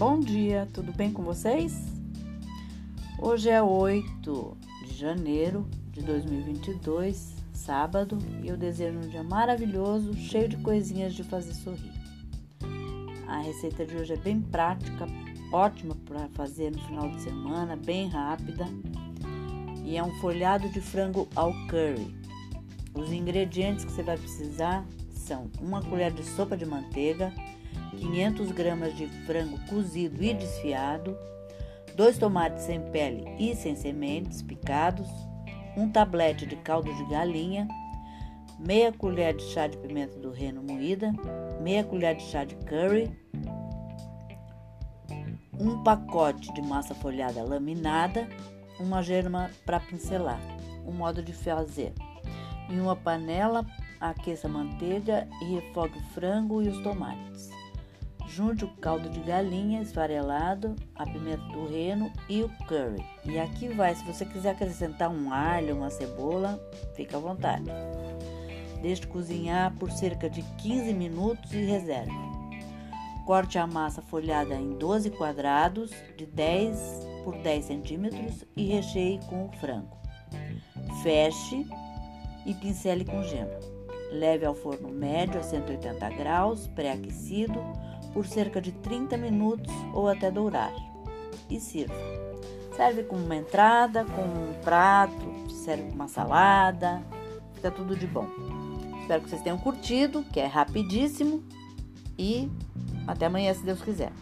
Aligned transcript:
Bom 0.00 0.18
dia, 0.18 0.66
tudo 0.72 0.92
bem 0.92 1.12
com 1.12 1.22
vocês? 1.22 1.78
Hoje 3.18 3.50
é 3.50 3.62
8 3.62 4.56
de 4.86 4.94
janeiro 4.96 5.68
de 5.90 6.00
2022, 6.00 7.34
sábado, 7.52 8.16
e 8.42 8.48
eu 8.48 8.56
desejo 8.56 8.96
um 8.96 9.10
dia 9.10 9.22
maravilhoso, 9.22 10.14
cheio 10.14 10.48
de 10.48 10.56
coisinhas 10.56 11.12
de 11.12 11.22
fazer 11.22 11.52
sorrir. 11.52 11.92
A 13.28 13.40
receita 13.40 13.84
de 13.84 13.94
hoje 13.94 14.14
é 14.14 14.16
bem 14.16 14.40
prática, 14.40 15.06
ótima 15.52 15.94
para 16.06 16.28
fazer 16.28 16.72
no 16.72 16.80
final 16.86 17.10
de 17.10 17.20
semana, 17.20 17.76
bem 17.76 18.08
rápida, 18.08 18.66
e 19.84 19.98
é 19.98 20.02
um 20.02 20.18
folhado 20.18 20.66
de 20.70 20.80
frango 20.80 21.28
ao 21.36 21.52
curry. 21.68 22.16
Os 22.94 23.12
ingredientes 23.12 23.84
que 23.84 23.92
você 23.92 24.02
vai 24.02 24.16
precisar 24.16 24.82
são 25.12 25.50
uma 25.60 25.82
colher 25.82 26.10
de 26.10 26.24
sopa 26.24 26.56
de 26.56 26.64
manteiga, 26.64 27.30
500 28.00 28.50
gramas 28.52 28.96
de 28.96 29.06
frango 29.26 29.58
cozido 29.68 30.22
e 30.24 30.32
desfiado, 30.32 31.16
dois 31.94 32.16
tomates 32.18 32.64
sem 32.64 32.80
pele 32.90 33.24
e 33.38 33.54
sem 33.54 33.76
sementes 33.76 34.42
picados, 34.42 35.08
um 35.76 35.88
tablete 35.88 36.46
de 36.46 36.56
caldo 36.56 36.92
de 36.92 37.04
galinha, 37.10 37.68
meia 38.58 38.92
colher 38.92 39.36
de 39.36 39.42
chá 39.44 39.66
de 39.66 39.76
pimenta 39.76 40.18
do 40.18 40.30
reino 40.30 40.62
moída, 40.62 41.12
meia 41.60 41.84
colher 41.84 42.16
de 42.16 42.22
chá 42.22 42.44
de 42.44 42.54
curry, 42.56 43.10
um 45.58 45.82
pacote 45.82 46.52
de 46.54 46.62
massa 46.62 46.94
folhada 46.94 47.44
laminada, 47.44 48.26
uma 48.78 49.02
germa 49.02 49.50
para 49.66 49.78
pincelar. 49.78 50.40
O 50.86 50.90
modo 50.92 51.22
de 51.22 51.34
fazer: 51.34 51.92
em 52.70 52.80
uma 52.80 52.96
panela, 52.96 53.66
aqueça 54.00 54.48
a 54.48 54.50
manteiga 54.50 55.28
e 55.42 55.56
refogue 55.56 55.98
o 55.98 56.02
frango 56.14 56.62
e 56.62 56.68
os 56.68 56.82
tomates. 56.82 57.59
Junte 58.34 58.64
o 58.64 58.68
caldo 58.68 59.08
de 59.08 59.18
galinha 59.20 59.82
esfarelado, 59.82 60.76
a 60.94 61.04
pimenta 61.04 61.42
do 61.48 61.66
reino 61.66 62.12
e 62.28 62.44
o 62.44 62.48
curry. 62.68 63.04
E 63.24 63.40
aqui 63.40 63.68
vai, 63.68 63.92
se 63.92 64.04
você 64.04 64.24
quiser 64.24 64.50
acrescentar 64.50 65.10
um 65.10 65.32
alho, 65.32 65.76
uma 65.76 65.90
cebola, 65.90 66.60
fica 66.94 67.16
à 67.16 67.20
vontade. 67.20 67.68
Deixe 68.80 69.04
cozinhar 69.04 69.74
por 69.76 69.90
cerca 69.90 70.30
de 70.30 70.42
15 70.58 70.94
minutos 70.94 71.52
e 71.52 71.64
reserve. 71.64 72.14
Corte 73.26 73.58
a 73.58 73.66
massa 73.66 74.00
folhada 74.00 74.54
em 74.54 74.78
12 74.78 75.10
quadrados 75.10 75.90
de 76.16 76.24
10 76.24 76.78
por 77.24 77.36
10 77.36 77.64
centímetros 77.64 78.44
e 78.56 78.66
recheie 78.66 79.18
com 79.28 79.46
o 79.46 79.52
frango. 79.58 79.98
Feche 81.02 81.66
e 82.46 82.54
pincele 82.54 83.04
com 83.04 83.24
gema. 83.24 83.58
Leve 84.12 84.44
ao 84.44 84.54
forno 84.54 84.88
médio 84.88 85.40
a 85.40 85.42
180 85.42 86.08
graus, 86.10 86.68
pré-aquecido 86.68 87.60
por 88.12 88.26
cerca 88.26 88.60
de 88.60 88.72
30 88.72 89.16
minutos 89.16 89.72
ou 89.92 90.08
até 90.08 90.30
dourar. 90.30 90.72
E 91.48 91.58
sirva. 91.58 91.94
Serve 92.76 93.02
com 93.02 93.16
uma 93.16 93.36
entrada, 93.36 94.04
com 94.04 94.22
um 94.22 94.54
prato, 94.62 95.50
serve 95.50 95.90
uma 95.92 96.08
salada, 96.08 97.02
fica 97.54 97.70
tudo 97.70 97.96
de 97.96 98.06
bom. 98.06 98.26
Espero 99.00 99.22
que 99.22 99.30
vocês 99.30 99.42
tenham 99.42 99.58
curtido, 99.58 100.24
que 100.32 100.38
é 100.38 100.46
rapidíssimo 100.46 101.42
e 102.18 102.48
até 103.06 103.26
amanhã 103.26 103.52
se 103.52 103.64
Deus 103.64 103.82
quiser. 103.82 104.12